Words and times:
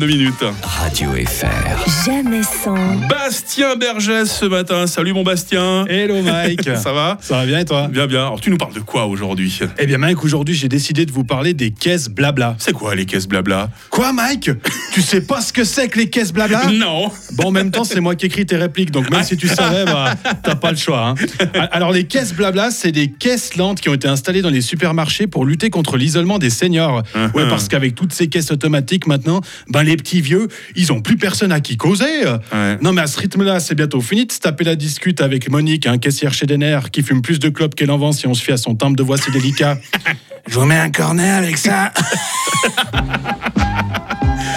Deux 0.00 0.06
minutes. 0.06 0.42
Radio 0.62 1.10
FR. 1.12 2.06
Jamais 2.06 2.42
sans. 2.42 2.74
Bastien 3.06 3.76
Bergès 3.76 4.24
ce 4.24 4.46
matin. 4.46 4.86
Salut 4.86 5.12
mon 5.12 5.22
Bastien. 5.24 5.84
Hello 5.90 6.22
Mike 6.22 6.62
Ça 6.76 6.94
va 6.94 7.18
Ça 7.20 7.36
va 7.36 7.44
bien 7.44 7.58
et 7.58 7.66
toi 7.66 7.86
Bien, 7.88 8.06
bien. 8.06 8.20
Alors 8.20 8.40
tu 8.40 8.48
nous 8.50 8.56
parles 8.56 8.72
de 8.72 8.80
quoi 8.80 9.04
aujourd'hui? 9.04 9.60
Eh 9.78 9.84
bien 9.84 9.98
Mike, 9.98 10.24
aujourd'hui 10.24 10.54
j'ai 10.54 10.68
décidé 10.68 11.04
de 11.04 11.12
vous 11.12 11.24
parler 11.24 11.52
des 11.52 11.70
caisses 11.70 12.08
blabla. 12.08 12.56
C'est 12.58 12.72
quoi 12.72 12.94
les 12.94 13.04
caisses 13.04 13.28
blabla? 13.28 13.68
Quoi 13.90 14.14
Mike? 14.14 14.50
Tu 14.92 15.02
sais 15.02 15.20
pas 15.20 15.40
ce 15.40 15.52
que 15.52 15.62
c'est 15.62 15.86
que 15.88 15.98
les 15.98 16.10
caisses 16.10 16.32
blabla? 16.32 16.68
Non. 16.72 17.10
Bon 17.34 17.48
en 17.48 17.50
même 17.52 17.70
temps 17.70 17.84
c'est 17.84 18.00
moi 18.00 18.16
qui 18.16 18.26
écris 18.26 18.46
tes 18.46 18.56
répliques, 18.56 18.90
donc 18.90 19.08
même 19.10 19.22
si 19.22 19.36
tu 19.36 19.46
savais, 19.46 19.84
bah, 19.84 20.14
t'as 20.42 20.56
pas 20.56 20.72
le 20.72 20.76
choix. 20.76 21.08
hein. 21.08 21.14
Alors 21.70 21.92
les 21.92 22.04
caisses 22.04 22.34
blabla, 22.34 22.70
c'est 22.72 22.90
des 22.90 23.08
caisses 23.12 23.54
lentes 23.56 23.80
qui 23.80 23.88
ont 23.88 23.94
été 23.94 24.08
installées 24.08 24.42
dans 24.42 24.50
les 24.50 24.62
supermarchés 24.62 25.26
pour 25.28 25.44
lutter 25.44 25.70
contre 25.70 25.96
l'isolement 25.96 26.38
des 26.38 26.50
seniors. 26.50 27.02
Ouais, 27.34 27.48
parce 27.48 27.68
qu'avec 27.68 27.94
toutes 27.94 28.12
ces 28.12 28.28
caisses 28.28 28.50
automatiques 28.50 29.06
maintenant, 29.06 29.42
ben 29.68 29.84
les 29.84 29.89
petits 29.96 30.20
vieux, 30.20 30.48
ils 30.76 30.92
ont 30.92 31.00
plus 31.00 31.16
personne 31.16 31.52
à 31.52 31.60
qui 31.60 31.76
causer. 31.76 32.24
Ouais. 32.52 32.78
Non 32.80 32.92
mais 32.92 33.02
à 33.02 33.06
ce 33.06 33.18
rythme-là, 33.18 33.60
c'est 33.60 33.74
bientôt 33.74 34.00
fini 34.00 34.26
de 34.26 34.32
se 34.32 34.40
taper 34.40 34.64
la 34.64 34.76
discute 34.76 35.20
avec 35.20 35.50
Monique, 35.50 35.86
un 35.86 35.98
caissière 35.98 36.34
chez 36.34 36.46
Denner, 36.46 36.80
qui 36.92 37.02
fume 37.02 37.22
plus 37.22 37.38
de 37.38 37.48
clopes 37.48 37.74
qu'elle 37.74 37.90
en 37.90 37.98
vend 37.98 38.12
si 38.12 38.26
on 38.26 38.34
se 38.34 38.42
fie 38.42 38.52
à 38.52 38.56
son 38.56 38.74
timbre 38.74 38.96
de 38.96 39.02
voix 39.02 39.16
si 39.16 39.30
délicat. 39.30 39.78
Je 40.46 40.58
vous 40.58 40.64
mets 40.64 40.78
un 40.78 40.90
cornet 40.90 41.30
avec 41.30 41.58
ça. 41.58 41.92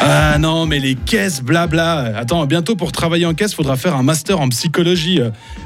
Ah 0.02 0.38
non, 0.38 0.66
mais 0.66 0.80
les 0.80 0.96
caisses, 0.96 1.42
blabla. 1.42 2.18
Attends, 2.18 2.46
bientôt 2.46 2.76
pour 2.76 2.92
travailler 2.92 3.26
en 3.26 3.34
caisse, 3.34 3.54
faudra 3.54 3.78
faire 3.78 3.96
un 3.96 4.04
master 4.04 4.42
en 4.42 4.50
psychologie. 4.50 5.20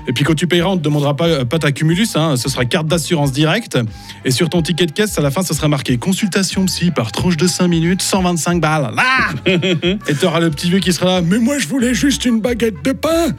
Et 0.08 0.14
puis 0.14 0.24
quand 0.24 0.36
tu 0.36 0.48
payeras, 0.48 0.70
on 0.70 0.78
te 0.78 0.84
demandera 0.84 1.16
pas, 1.16 1.46
pas 1.46 1.60
ta 1.60 1.72
cumulus, 1.72 2.16
hein, 2.16 2.36
ce 2.38 2.50
sera 2.50 2.66
carte 2.66 2.88
d'assurance 2.88 3.32
directe. 3.32 3.78
Et 4.26 4.32
sur 4.32 4.50
ton 4.50 4.62
ticket 4.62 4.86
de 4.86 4.92
caisse, 4.92 5.18
à 5.18 5.22
la 5.22 5.32
fin, 5.32 5.42
ça 5.42 5.54
sera 5.54 5.68
marqué 5.68 5.98
consultation 5.98 6.66
psy 6.66 6.92
par 6.92 7.12
tranche 7.12 7.38
de 7.38 7.48
5 7.48 7.68
minutes, 7.68 8.02
125 8.02 8.62
balles. 8.62 8.92
Ah 8.98 9.30
et 9.46 10.14
t'auras 10.20 10.40
le 10.40 10.50
petit 10.50 10.70
vieux 10.70 10.80
qui 10.80 10.94
sera 10.94 11.06
là, 11.06 11.22
mais 11.22 11.40
moi 11.40 11.58
je 11.58 11.68
voulais 11.68 11.94
juste 11.94 12.26
une 12.26 12.40
baguette 12.42 12.84
de 12.84 12.92
pain. 12.92 13.34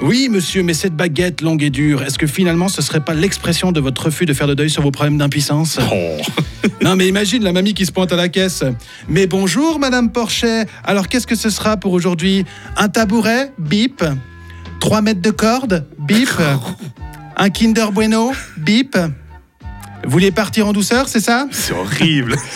Oui, 0.00 0.28
monsieur, 0.30 0.62
mais 0.62 0.74
cette 0.74 0.94
baguette 0.94 1.40
longue 1.40 1.62
et 1.62 1.70
dure, 1.70 2.02
est-ce 2.02 2.18
que 2.18 2.26
finalement 2.26 2.68
ce 2.68 2.82
serait 2.82 3.00
pas 3.00 3.14
l'expression 3.14 3.72
de 3.72 3.80
votre 3.80 4.06
refus 4.06 4.26
de 4.26 4.34
faire 4.34 4.46
de 4.46 4.54
deuil 4.54 4.70
sur 4.70 4.82
vos 4.82 4.90
problèmes 4.90 5.18
d'impuissance? 5.18 5.78
Oh. 5.92 6.20
non, 6.82 6.96
mais 6.96 7.06
imagine 7.08 7.42
la 7.42 7.52
mamie 7.52 7.74
qui 7.74 7.86
se 7.86 7.92
pointe 7.92 8.12
à 8.12 8.16
la 8.16 8.28
caisse. 8.28 8.64
Mais 9.08 9.26
bonjour, 9.26 9.78
Madame 9.78 10.10
Porchet. 10.24 10.64
Alors, 10.84 11.08
qu'est-ce 11.08 11.26
que 11.26 11.34
ce 11.34 11.50
sera 11.50 11.76
pour 11.76 11.92
aujourd'hui? 11.92 12.46
Un 12.78 12.88
tabouret 12.88 13.52
Bip. 13.58 14.02
3 14.80 15.02
mètres 15.02 15.20
de 15.20 15.30
corde 15.30 15.86
Bip. 15.98 16.30
Un 17.36 17.50
Kinder 17.50 17.92
Bueno 17.92 18.32
Bip. 18.56 18.96
Vous 20.02 20.10
voulez 20.10 20.30
partir 20.30 20.66
en 20.66 20.72
douceur, 20.72 21.08
c'est 21.08 21.20
ça? 21.20 21.46
C'est 21.50 21.74
horrible. 21.74 22.36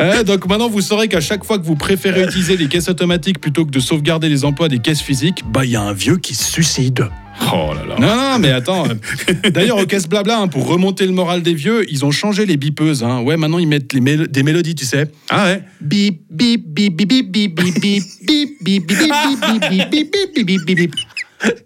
Euh, 0.00 0.22
Donc 0.22 0.46
maintenant, 0.46 0.68
vous 0.68 0.80
saurez 0.80 1.06
qu'à 1.08 1.20
chaque 1.20 1.44
fois 1.44 1.58
que 1.58 1.64
vous 1.64 1.76
préférez 1.76 2.24
utiliser 2.24 2.56
les 2.56 2.66
caisses 2.66 2.88
automatiques 2.88 3.40
plutôt 3.40 3.66
que 3.66 3.70
de 3.70 3.80
sauvegarder 3.80 4.28
les 4.28 4.44
emplois 4.44 4.68
des 4.68 4.78
caisses 4.78 5.02
physiques, 5.02 5.44
bah 5.46 5.64
il 5.64 5.70
y 5.70 5.76
a 5.76 5.82
un 5.82 5.92
vieux 5.92 6.16
qui 6.16 6.34
se 6.34 6.44
suicide. 6.44 7.08
Oh 7.54 7.72
là 7.74 7.84
là. 7.86 7.96
Non, 7.98 8.16
non, 8.16 8.38
mais 8.38 8.50
attends. 8.50 8.86
euh, 8.88 9.50
D'ailleurs, 9.50 9.78
aux 9.78 9.86
caisses 9.86 10.08
blabla, 10.08 10.38
hein, 10.40 10.48
pour 10.48 10.66
remonter 10.66 11.06
le 11.06 11.12
moral 11.12 11.42
des 11.42 11.54
vieux, 11.54 11.84
ils 11.90 12.04
ont 12.04 12.10
changé 12.10 12.46
les 12.46 12.56
bipeuses. 12.56 13.02
hein. 13.02 13.20
Ouais, 13.20 13.36
maintenant 13.36 13.58
ils 13.58 13.66
mettent 13.68 13.92
les 13.92 14.00
mélo- 14.00 14.26
des 14.26 14.42
mélodies, 14.42 14.74
tu 14.74 14.84
sais. 14.84 15.10
Ah 15.30 15.44
ouais 15.46 15.62
Bip, 15.80 16.22
bip, 16.30 16.62
bip, 16.66 16.96
bip, 16.96 17.08
bip, 17.08 17.30
bip, 17.30 17.54
bip, 17.54 17.74
bip, 17.80 18.04
bip, 18.20 18.62
bip, 18.62 18.86
bip, 18.86 18.86
bip, 18.86 18.90
bip, 18.90 19.70
bip, 19.70 19.90
bip, 19.90 20.12
bip, 20.12 20.46
bip, 20.46 20.64
bip, 20.66 20.76
bip. 20.76 20.94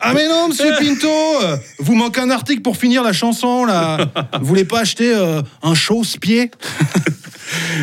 Ah 0.00 0.14
mais 0.14 0.26
non, 0.26 0.48
monsieur 0.48 0.70
Pinto, 0.78 1.06
euh, 1.42 1.56
vous 1.80 1.94
manque 1.94 2.16
un 2.16 2.30
article 2.30 2.62
pour 2.62 2.78
finir 2.78 3.02
la 3.02 3.12
chanson 3.12 3.66
là. 3.66 4.10
Vous 4.40 4.46
voulez 4.46 4.64
pas 4.64 4.80
acheter 4.80 5.12
euh, 5.14 5.42
un 5.62 5.74
chausse-pied 5.74 6.50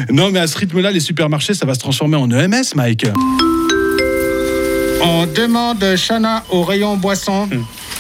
Non, 0.10 0.32
mais 0.32 0.40
à 0.40 0.48
ce 0.48 0.58
rythme-là, 0.58 0.90
les 0.92 1.00
supermarchés, 1.00 1.54
ça 1.54 1.66
va 1.68 1.76
se 1.76 1.80
transformer 1.80 2.18
en 2.18 2.30
EMS, 2.32 2.74
Mike. 2.76 3.06
On 5.06 5.26
demande 5.28 5.84
Chana 5.98 6.44
au 6.50 6.64
rayon 6.64 6.98
boisson 6.98 7.48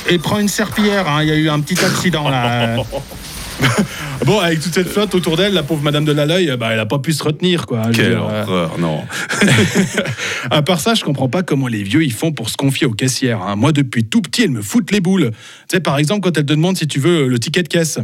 et 0.09 0.17
prend 0.17 0.39
une 0.39 0.47
serpillière. 0.47 1.07
hein, 1.07 1.23
Il 1.23 1.29
y 1.29 1.31
a 1.31 1.35
eu 1.35 1.49
un 1.49 1.59
petit 1.59 1.83
accident 1.83 2.29
là. 2.29 2.75
Bon, 4.25 4.39
avec 4.39 4.59
toute 4.61 4.73
cette 4.73 4.87
flotte 4.89 5.13
autour 5.15 5.37
d'elle, 5.37 5.53
la 5.53 5.63
pauvre 5.63 5.83
Madame 5.83 6.05
de 6.05 6.11
Laloy, 6.11 6.55
bah, 6.57 6.69
elle 6.71 6.79
a 6.79 6.85
pas 6.85 6.99
pu 6.99 7.13
se 7.13 7.23
retenir, 7.23 7.65
quoi. 7.65 7.83
Quelle 7.93 8.09
dire, 8.09 8.25
euh, 8.29 8.43
horreur, 8.43 8.77
non. 8.79 9.01
à 10.51 10.61
part 10.61 10.79
ça, 10.79 10.95
je 10.95 11.03
comprends 11.03 11.29
pas 11.29 11.43
comment 11.43 11.67
les 11.67 11.83
vieux 11.83 12.03
ils 12.03 12.11
font 12.13 12.31
pour 12.31 12.49
se 12.49 12.57
confier 12.57 12.87
aux 12.87 12.93
caissières. 12.93 13.41
hein. 13.41 13.55
Moi, 13.55 13.71
depuis 13.71 14.03
tout 14.05 14.21
petit, 14.21 14.43
elles 14.43 14.49
me 14.51 14.61
foutent 14.61 14.91
les 14.91 15.01
boules. 15.01 15.31
Tu 15.31 15.75
sais, 15.75 15.79
par 15.79 15.97
exemple, 15.97 16.21
quand 16.21 16.37
elles 16.37 16.45
te 16.45 16.53
demandent 16.53 16.77
si 16.77 16.87
tu 16.87 16.99
veux 16.99 17.27
le 17.27 17.39
ticket 17.39 17.63
de 17.63 17.67
caisse, 17.67 17.99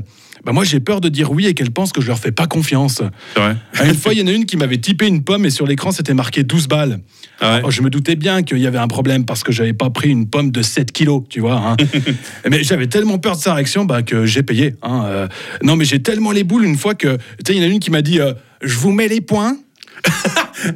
bah 0.45 0.51
moi 0.53 0.63
j'ai 0.63 0.79
peur 0.79 1.01
de 1.01 1.09
dire 1.09 1.31
oui 1.31 1.45
et 1.47 1.53
qu'elles 1.53 1.71
pensent 1.71 1.91
que 1.91 2.01
je 2.01 2.07
leur 2.07 2.19
fais 2.19 2.31
pas 2.31 2.47
confiance. 2.47 3.01
Vrai 3.35 3.55
Une 3.85 3.95
fois, 3.95 4.13
il 4.13 4.19
y 4.19 4.23
en 4.23 4.27
a 4.27 4.31
une 4.31 4.45
qui 4.45 4.57
m'avait 4.57 4.77
typé 4.77 5.07
une 5.07 5.23
pomme 5.23 5.45
et 5.45 5.49
sur 5.49 5.67
l'écran 5.67 5.91
c'était 5.91 6.13
marqué 6.13 6.43
12 6.43 6.67
balles. 6.67 6.99
Ah 7.41 7.51
ouais 7.51 7.57
Alors, 7.59 7.71
je 7.71 7.81
me 7.81 7.89
doutais 7.89 8.15
bien 8.15 8.43
qu'il 8.43 8.57
y 8.59 8.67
avait 8.67 8.77
un 8.77 8.87
problème 8.87 9.25
parce 9.25 9.43
que 9.43 9.51
j'avais 9.51 9.73
pas 9.73 9.89
pris 9.89 10.09
une 10.09 10.27
pomme 10.29 10.51
de 10.51 10.61
7 10.61 10.91
kilos, 10.91 11.23
tu 11.29 11.39
vois. 11.39 11.55
hein. 11.55 11.77
mais 12.49 12.63
j'avais 12.63 12.87
tellement 12.87 13.17
peur 13.17 13.37
de 13.37 13.41
sa 13.41 13.53
réaction 13.53 13.85
bah, 13.85 14.01
que 14.01 14.25
j'ai 14.25 14.43
payé. 14.43 14.75
hein. 14.81 15.03
Euh, 15.05 15.27
non, 15.63 15.75
mais 15.75 15.85
j'ai 15.85 16.01
tellement 16.01 16.31
les 16.31 16.43
boules 16.43 16.65
une 16.65 16.77
fois 16.77 16.95
que. 16.95 17.15
Tu 17.17 17.21
sais, 17.47 17.55
il 17.55 17.57
y 17.57 17.65
en 17.65 17.69
a 17.69 17.71
une 17.71 17.79
qui 17.79 17.91
m'a 17.91 18.01
dit 18.01 18.19
euh, 18.19 18.33
Je 18.61 18.77
vous 18.77 18.91
mets 18.91 19.07
les 19.07 19.21
points. 19.21 19.57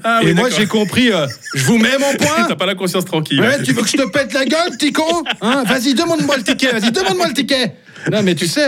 Ah 0.06 0.22
et 0.24 0.28
oui, 0.28 0.34
moi 0.34 0.50
j'ai 0.50 0.66
compris 0.66 1.12
euh, 1.12 1.28
Je 1.54 1.66
vous 1.66 1.78
mets 1.78 1.98
mon 2.00 2.16
point. 2.16 2.46
T'as 2.48 2.56
pas 2.56 2.66
la 2.66 2.76
conscience 2.76 3.04
tranquille. 3.04 3.42
Ouais, 3.42 3.62
tu 3.64 3.74
veux 3.74 3.82
que 3.82 3.90
je 3.90 3.98
te 3.98 4.10
pète 4.10 4.32
la 4.34 4.46
gueule, 4.46 4.70
petit 4.80 4.94
con 4.94 5.24
hein? 5.42 5.66
Vas-y, 5.68 5.94
demande-moi 5.94 6.38
le 6.38 6.44
ticket, 6.44 6.72
vas-y, 6.72 6.90
demande-moi 6.92 7.28
le 7.28 7.34
ticket 7.34 7.76
Non, 8.10 8.24
mais 8.24 8.34
tu 8.34 8.48
sais, 8.48 8.66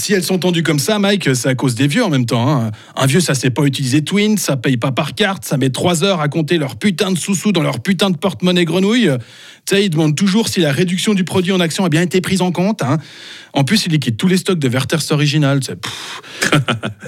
si 0.00 0.14
elles 0.14 0.24
sont 0.24 0.38
tendues 0.38 0.62
comme 0.62 0.78
ça, 0.78 0.98
Mike, 0.98 1.34
c'est 1.36 1.48
à 1.48 1.54
cause 1.54 1.74
des 1.74 1.86
vieux 1.86 2.02
en 2.04 2.08
même 2.10 2.26
temps. 2.26 2.48
hein. 2.48 2.70
Un 2.96 3.06
vieux, 3.06 3.20
ça 3.20 3.34
sait 3.34 3.50
pas 3.50 3.62
utiliser 3.64 4.02
Twin, 4.02 4.38
ça 4.38 4.56
paye 4.56 4.76
pas 4.76 4.92
par 4.92 5.14
carte, 5.14 5.44
ça 5.44 5.56
met 5.56 5.70
trois 5.70 6.02
heures 6.02 6.20
à 6.20 6.28
compter 6.28 6.58
leur 6.58 6.76
putain 6.76 7.12
de 7.12 7.18
sous-sous 7.18 7.52
dans 7.52 7.62
leur 7.62 7.80
putain 7.80 8.10
de 8.10 8.16
porte-monnaie 8.16 8.64
grenouille. 8.64 9.10
Tu 9.66 9.76
sais, 9.76 9.84
ils 9.84 9.90
demandent 9.90 10.16
toujours 10.16 10.48
si 10.48 10.60
la 10.60 10.72
réduction 10.72 11.14
du 11.14 11.24
produit 11.24 11.52
en 11.52 11.60
action 11.60 11.84
a 11.84 11.88
bien 11.88 12.02
été 12.02 12.20
prise 12.20 12.40
en 12.40 12.50
compte. 12.50 12.82
hein. 12.82 12.98
En 13.52 13.64
plus, 13.64 13.86
ils 13.86 13.92
liquident 13.92 14.16
tous 14.16 14.28
les 14.28 14.38
stocks 14.38 14.58
de 14.58 14.68
Werther's 14.68 15.10
original. 15.10 15.60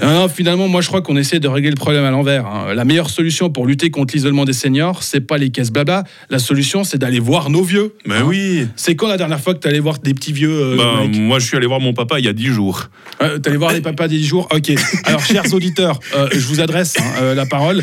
Tu 0.03 0.09
non, 0.09 0.15
non, 0.23 0.29
finalement, 0.29 0.69
moi, 0.69 0.81
je 0.81 0.89
crois 0.89 1.01
qu'on 1.01 1.17
essaie 1.17 1.39
de 1.39 1.49
régler 1.49 1.71
le 1.71 1.77
problème 1.77 2.05
à 2.05 2.11
l'envers. 2.11 2.45
hein. 2.47 2.75
La 2.75 2.85
meilleure 2.85 3.09
solution 3.11 3.51
pour 3.51 3.67
lutter 3.67 3.91
contre 3.91 4.15
l'isolement 4.15 4.45
des 4.45 4.53
seniors, 4.53 5.03
c'est 5.03 5.21
pas 5.21 5.39
les 5.39 5.51
caisses 5.51 5.71
blabla. 5.71 6.05
La 6.29 6.39
solution, 6.39 6.83
c'est 6.83 6.99
d'aller 6.99 7.21
voir 7.21 7.51
nos 7.51 7.63
vieux. 7.63 7.95
Mais 8.07 8.17
hein. 8.17 8.25
oui. 8.27 8.67
C'est 8.77 8.97
quand 8.97 9.07
la 9.09 9.17
dernière 9.17 9.41
fois 9.41 9.55
que 9.55 9.61
t'es 9.61 9.69
allé 9.69 9.81
voir 9.81 9.99
des 9.99 10.13
petits 10.15 10.33
vieux 10.33 10.51
euh, 10.51 10.77
Ben, 10.77 11.21
moi, 11.21 11.39
je 11.39 11.47
suis 11.47 11.57
allé 11.57 11.67
voir 11.67 11.81
mon 11.81 11.95
papa 11.95 12.19
il 12.19 12.25
y 12.25 12.29
a 12.29 12.33
10 12.33 12.47
jours. 12.47 12.89
Euh, 13.23 13.39
T'allais 13.39 13.57
voir 13.57 13.73
les 13.73 13.81
papas 13.81 14.09
des 14.09 14.19
10 14.19 14.27
jours? 14.27 14.49
Ok. 14.53 14.73
Alors, 15.05 15.25
chers 15.25 15.45
auditeurs, 15.55 16.01
euh, 16.17 16.29
je 16.33 16.47
vous 16.47 16.61
adresse 16.61 16.97
hein, 16.99 17.05
euh, 17.21 17.35
la 17.35 17.47
parole. 17.47 17.83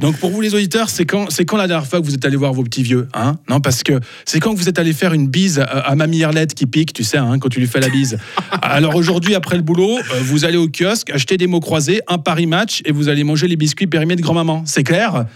Donc, 0.00 0.18
pour 0.18 0.30
vous, 0.30 0.42
les 0.42 0.54
auditeurs, 0.54 0.90
c'est 0.90 1.06
quand, 1.06 1.30
c'est 1.30 1.46
quand 1.46 1.56
la 1.56 1.68
dernière 1.68 1.88
fois 1.88 2.00
que 2.00 2.04
vous 2.04 2.14
êtes 2.14 2.24
allé 2.24 2.36
voir 2.36 2.52
vos 2.52 2.64
petits 2.64 2.82
vieux 2.82 3.08
Non, 3.48 3.60
parce 3.60 3.82
que 3.82 3.98
c'est 4.24 4.40
quand 4.40 4.52
que 4.52 4.58
vous 4.58 4.68
êtes 4.68 4.78
allé 4.78 4.92
faire 4.92 5.14
une 5.14 5.28
bise 5.28 5.58
à, 5.60 5.64
à 5.64 5.94
Mamie 5.94 6.18
Irlette 6.18 6.54
qui 6.54 6.66
pique, 6.66 6.92
tu 6.92 7.02
sais, 7.04 7.18
quand 7.40 7.48
tu 7.48 7.60
lui 7.60 7.66
fais 7.66 7.80
la 7.80 7.88
bise. 7.88 8.18
Alors, 8.62 8.94
aujourd'hui, 8.94 9.34
après 9.34 9.56
le 9.56 9.62
boulot, 9.62 9.98
vous 10.22 10.44
allez 10.44 10.58
au 10.58 10.68
kiosque, 10.68 11.10
acheter 11.10 11.36
des 11.36 11.45
mots 11.46 11.60
croisés, 11.60 12.00
un 12.08 12.18
Paris 12.18 12.46
Match, 12.46 12.82
et 12.84 12.92
vous 12.92 13.08
allez 13.08 13.24
manger 13.24 13.48
les 13.48 13.56
biscuits 13.56 13.86
périmés 13.86 14.16
de 14.16 14.22
grand-maman. 14.22 14.62
C'est 14.66 14.84
clair? 14.84 15.26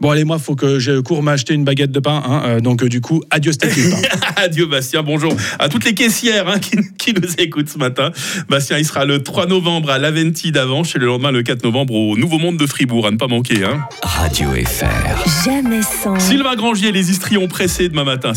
Bon, 0.00 0.10
allez, 0.10 0.22
moi, 0.24 0.38
faut 0.38 0.54
que 0.54 0.78
j'ai 0.78 1.02
cours 1.02 1.24
m'acheter 1.24 1.54
une 1.54 1.64
baguette 1.64 1.90
de 1.90 1.98
pain. 1.98 2.22
hein, 2.24 2.42
euh, 2.44 2.60
donc, 2.60 2.84
euh, 2.84 2.88
du 2.88 3.00
coup, 3.00 3.20
adieu, 3.30 3.50
hein. 3.50 4.18
Adieu 4.36 4.66
Bastien, 4.66 5.02
bonjour 5.02 5.34
à 5.58 5.68
toutes 5.68 5.84
les 5.84 5.94
caissières 5.94 6.48
hein, 6.48 6.60
qui, 6.60 6.76
qui 6.96 7.12
nous 7.12 7.28
écoutent 7.38 7.68
ce 7.68 7.78
matin. 7.78 8.12
Bastien, 8.48 8.78
il 8.78 8.84
sera 8.84 9.04
le 9.04 9.24
3 9.24 9.46
novembre 9.46 9.90
à 9.90 9.98
l'Aventi 9.98 10.52
d'Avance 10.52 10.94
et 10.94 11.00
le 11.00 11.06
lendemain 11.06 11.32
le 11.32 11.42
4 11.42 11.64
novembre 11.64 11.94
au 11.94 12.16
Nouveau 12.16 12.38
Monde 12.38 12.58
de 12.58 12.66
Fribourg, 12.66 13.08
à 13.08 13.10
ne 13.10 13.16
pas 13.16 13.26
manquer. 13.26 13.64
Hein. 13.64 13.80
Radio 14.02 14.50
FR. 14.52 15.44
Jamais 15.44 15.82
sans. 15.82 16.16
Sylvain 16.20 16.54
Grangier, 16.54 16.92
les 16.92 17.10
Istrions 17.10 17.48
pressés 17.48 17.88
demain 17.88 18.04
matin. 18.04 18.34